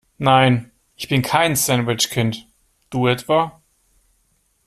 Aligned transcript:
Nein, 0.17 0.71
ich 0.95 1.09
bin 1.09 1.21
kein 1.21 1.55
Sandwich-Kind. 1.55 2.47
Du 2.89 3.05
etwa? 3.05 3.61